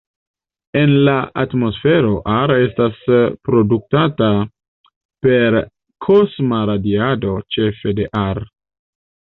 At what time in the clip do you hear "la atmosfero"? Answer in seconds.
1.07-2.13